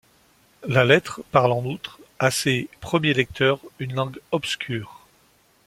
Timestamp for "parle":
1.31-1.51